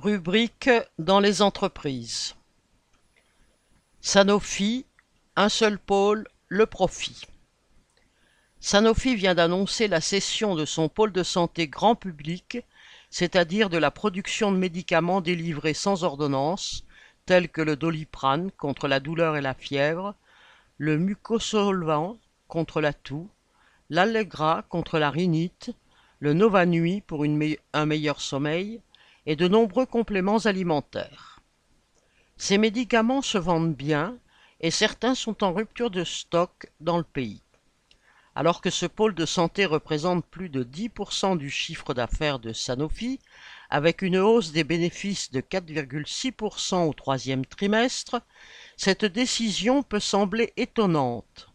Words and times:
Rubrique 0.00 0.70
dans 1.00 1.18
les 1.18 1.42
entreprises. 1.42 2.36
Sanofi, 4.00 4.86
un 5.34 5.48
seul 5.48 5.76
pôle, 5.76 6.28
le 6.46 6.66
profit. 6.66 7.22
Sanofi 8.60 9.16
vient 9.16 9.34
d'annoncer 9.34 9.88
la 9.88 10.00
cession 10.00 10.54
de 10.54 10.64
son 10.66 10.88
pôle 10.88 11.10
de 11.10 11.24
santé 11.24 11.66
grand 11.66 11.96
public, 11.96 12.58
c'est-à-dire 13.10 13.70
de 13.70 13.76
la 13.76 13.90
production 13.90 14.52
de 14.52 14.56
médicaments 14.56 15.20
délivrés 15.20 15.74
sans 15.74 16.04
ordonnance, 16.04 16.84
tels 17.26 17.48
que 17.48 17.60
le 17.60 17.74
doliprane 17.74 18.52
contre 18.52 18.86
la 18.86 19.00
douleur 19.00 19.36
et 19.36 19.42
la 19.42 19.54
fièvre, 19.54 20.14
le 20.76 20.96
mucosolvant 20.96 22.18
contre 22.46 22.80
la 22.80 22.92
toux, 22.92 23.28
l'Allegra 23.90 24.62
contre 24.68 25.00
la 25.00 25.10
rhinite, 25.10 25.72
le 26.20 26.34
Novanui 26.34 27.00
pour 27.00 27.24
un 27.24 27.86
meilleur 27.86 28.20
sommeil, 28.20 28.80
et 29.28 29.36
de 29.36 29.46
nombreux 29.46 29.84
compléments 29.84 30.46
alimentaires. 30.46 31.42
Ces 32.38 32.56
médicaments 32.56 33.20
se 33.20 33.36
vendent 33.36 33.74
bien 33.74 34.16
et 34.60 34.70
certains 34.70 35.14
sont 35.14 35.44
en 35.44 35.52
rupture 35.52 35.90
de 35.90 36.02
stock 36.02 36.72
dans 36.80 36.96
le 36.96 37.04
pays. 37.04 37.42
Alors 38.34 38.62
que 38.62 38.70
ce 38.70 38.86
pôle 38.86 39.14
de 39.14 39.26
santé 39.26 39.66
représente 39.66 40.24
plus 40.24 40.48
de 40.48 40.64
10% 40.64 41.36
du 41.36 41.50
chiffre 41.50 41.92
d'affaires 41.92 42.38
de 42.38 42.54
Sanofi, 42.54 43.20
avec 43.68 44.00
une 44.00 44.16
hausse 44.16 44.52
des 44.52 44.64
bénéfices 44.64 45.30
de 45.30 45.42
4,6% 45.42 46.88
au 46.88 46.94
troisième 46.94 47.44
trimestre, 47.44 48.22
cette 48.78 49.04
décision 49.04 49.82
peut 49.82 50.00
sembler 50.00 50.54
étonnante. 50.56 51.50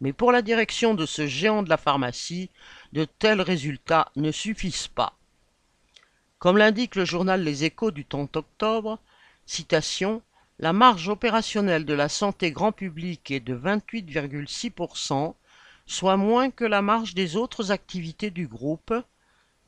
Mais 0.00 0.14
pour 0.14 0.32
la 0.32 0.40
direction 0.40 0.94
de 0.94 1.04
ce 1.04 1.26
géant 1.26 1.62
de 1.62 1.68
la 1.68 1.76
pharmacie, 1.76 2.48
de 2.94 3.04
tels 3.04 3.42
résultats 3.42 4.10
ne 4.16 4.32
suffisent 4.32 4.88
pas. 4.88 5.18
Comme 6.44 6.58
l'indique 6.58 6.94
le 6.94 7.06
journal 7.06 7.42
Les 7.42 7.64
Échos 7.64 7.90
du 7.90 8.04
30 8.04 8.36
octobre, 8.36 8.98
la 10.58 10.74
marge 10.74 11.08
opérationnelle 11.08 11.86
de 11.86 11.94
la 11.94 12.10
santé 12.10 12.52
grand 12.52 12.70
public 12.70 13.30
est 13.30 13.40
de 13.40 13.56
28,6%, 13.56 15.36
soit 15.86 16.18
moins 16.18 16.50
que 16.50 16.66
la 16.66 16.82
marge 16.82 17.14
des 17.14 17.36
autres 17.36 17.70
activités 17.70 18.30
du 18.30 18.46
groupe, 18.46 18.92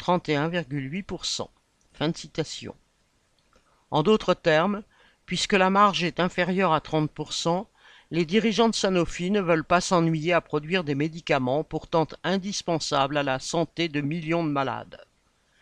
31,8%. 0.00 1.48
Fin 1.94 2.10
de 2.10 2.16
citation. 2.18 2.74
En 3.90 4.02
d'autres 4.02 4.34
termes, 4.34 4.83
puisque 5.24 5.55
la 5.55 5.70
marge 5.70 6.05
est 6.05 6.20
inférieure 6.20 6.74
à 6.74 6.80
30%, 6.80 7.64
les 8.11 8.27
dirigeants 8.27 8.68
de 8.68 8.74
Sanofi 8.74 9.30
ne 9.30 9.40
veulent 9.40 9.64
pas 9.64 9.80
s'ennuyer 9.80 10.34
à 10.34 10.42
produire 10.42 10.84
des 10.84 10.94
médicaments 10.94 11.64
pourtant 11.64 12.06
indispensables 12.22 13.16
à 13.16 13.22
la 13.22 13.38
santé 13.38 13.88
de 13.88 14.02
millions 14.02 14.44
de 14.44 14.50
malades. 14.50 15.05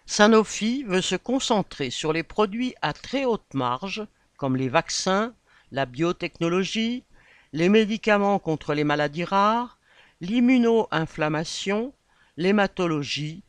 Sanofi 0.06 0.82
veut 0.84 1.00
se 1.00 1.16
concentrer 1.16 1.90
sur 1.90 2.12
les 2.12 2.22
produits 2.22 2.74
à 2.82 2.92
très 2.92 3.24
haute 3.24 3.54
marge, 3.54 4.06
comme 4.36 4.56
les 4.56 4.68
vaccins, 4.68 5.34
la 5.72 5.86
biotechnologie, 5.86 7.04
les 7.52 7.70
médicaments 7.70 8.38
contre 8.38 8.74
les 8.74 8.84
maladies 8.84 9.24
rares, 9.24 9.78
l'immuno-inflammation, 10.20 11.94
l'hématologie 12.36 13.42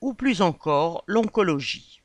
ou 0.00 0.14
plus 0.14 0.40
encore 0.40 1.04
l'oncologie. 1.06 2.00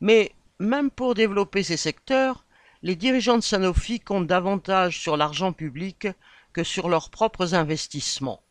Mais 0.00 0.32
même 0.58 0.90
pour 0.90 1.14
développer 1.14 1.62
ces 1.62 1.76
secteurs, 1.76 2.44
les 2.82 2.96
dirigeants 2.96 3.36
de 3.36 3.42
Sanofi 3.42 4.00
comptent 4.00 4.26
davantage 4.26 4.98
sur 4.98 5.16
l'argent 5.16 5.52
public 5.52 6.08
que 6.52 6.64
sur 6.64 6.88
leurs 6.88 7.10
propres 7.10 7.54
investissements, 7.54 8.42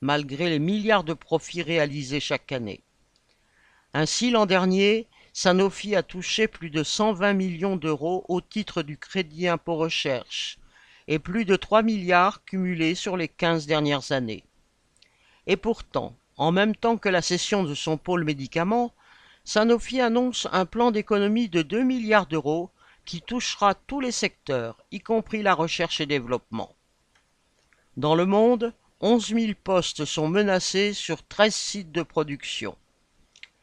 malgré 0.00 0.48
les 0.48 0.58
milliards 0.58 1.04
de 1.04 1.14
profits 1.14 1.62
réalisés 1.62 2.20
chaque 2.20 2.52
année. 2.52 2.82
Ainsi, 3.94 4.30
l'an 4.30 4.46
dernier, 4.46 5.06
Sanofi 5.32 5.96
a 5.96 6.02
touché 6.02 6.48
plus 6.48 6.68
de 6.68 6.82
120 6.82 7.32
millions 7.32 7.76
d'euros 7.76 8.24
au 8.28 8.40
titre 8.40 8.82
du 8.82 8.98
crédit 8.98 9.48
impôt 9.48 9.76
recherche, 9.76 10.58
et 11.06 11.18
plus 11.18 11.44
de 11.44 11.56
3 11.56 11.82
milliards 11.82 12.44
cumulés 12.44 12.94
sur 12.94 13.16
les 13.16 13.28
15 13.28 13.66
dernières 13.66 14.12
années. 14.12 14.44
Et 15.46 15.56
pourtant, 15.56 16.14
en 16.36 16.52
même 16.52 16.76
temps 16.76 16.98
que 16.98 17.08
la 17.08 17.22
cession 17.22 17.64
de 17.64 17.74
son 17.74 17.96
pôle 17.96 18.24
médicaments, 18.24 18.92
Sanofi 19.44 20.00
annonce 20.00 20.46
un 20.52 20.66
plan 20.66 20.90
d'économie 20.90 21.48
de 21.48 21.62
2 21.62 21.82
milliards 21.82 22.26
d'euros 22.26 22.70
qui 23.06 23.22
touchera 23.22 23.74
tous 23.74 24.00
les 24.00 24.12
secteurs, 24.12 24.76
y 24.90 25.00
compris 25.00 25.42
la 25.42 25.54
recherche 25.54 26.02
et 26.02 26.06
développement. 26.06 26.74
Dans 27.96 28.14
le 28.14 28.26
monde, 28.26 28.74
11 29.00 29.28
000 29.28 29.52
postes 29.64 30.04
sont 30.04 30.28
menacés 30.28 30.92
sur 30.92 31.26
13 31.26 31.54
sites 31.54 31.92
de 31.92 32.02
production. 32.02 32.76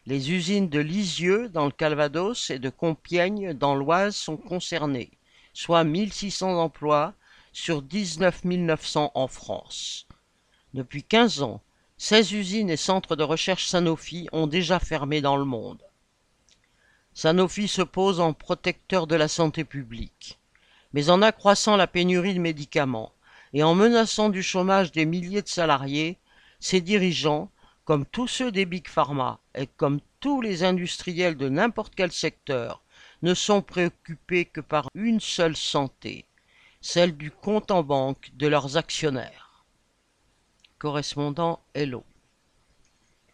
Les 0.08 0.32
usines 0.32 0.70
de 0.70 0.80
Lisieux 0.80 1.50
dans 1.50 1.66
le 1.66 1.72
Calvados 1.72 2.52
et 2.52 2.60
de 2.60 2.70
Compiègne 2.70 3.54
dans 3.54 3.74
l'Oise 3.74 4.16
sont 4.16 4.38
concernées, 4.38 5.10
soit 5.52 5.84
1600 5.84 6.62
emplois 6.62 7.16
sur 7.54 7.82
19 7.82 8.44
900 8.44 9.12
en 9.16 9.28
France. 9.28 10.06
Depuis 10.76 11.02
15 11.02 11.42
ans, 11.42 11.60
16 11.98 12.34
usines 12.34 12.70
et 12.70 12.78
centres 12.78 13.16
de 13.16 13.24
recherche 13.24 13.66
Sanofi 13.66 14.28
ont 14.32 14.46
déjà 14.46 14.78
fermé 14.78 15.22
dans 15.22 15.38
le 15.38 15.46
monde. 15.46 15.82
Sanofi 17.16 17.68
se 17.68 17.82
pose 17.82 18.20
en 18.20 18.34
protecteur 18.34 19.08
de 19.08 19.16
la 19.16 19.28
santé 19.28 19.64
publique, 19.64 20.38
mais 20.94 21.10
en 21.10 21.24
accroissant 21.24 21.78
la 21.78 21.88
pénurie 21.88 22.36
de 22.36 22.40
médicaments 22.40 23.12
et 23.54 23.64
en 23.64 23.74
menaçant 23.74 24.30
du 24.30 24.44
chômage 24.44 24.92
des 24.92 25.06
milliers 25.06 25.42
de 25.42 25.48
salariés, 25.48 26.20
ses 26.60 26.82
dirigeants, 26.82 27.50
comme 27.86 28.06
tous 28.06 28.28
ceux 28.28 28.52
des 28.52 28.66
Big 28.66 28.88
Pharma 28.88 29.40
et 29.54 29.68
comme 29.68 30.00
tous 30.20 30.42
les 30.42 30.64
industriels 30.64 31.38
de 31.38 31.50
n'importe 31.50 31.94
quel 31.96 32.12
secteur, 32.12 32.82
ne 33.22 33.34
sont 33.34 33.62
préoccupés 33.62 34.46
que 34.46 34.62
par 34.62 34.90
une 34.96 35.20
seule 35.20 35.56
santé, 35.56 36.26
celle 36.82 37.16
du 37.16 37.32
compte 37.32 37.72
en 37.72 37.84
banque 37.84 38.32
de 38.34 38.48
leurs 38.48 38.76
actionnaires. 38.76 39.64
Correspondant 40.80 41.62
Hello. 41.74 42.04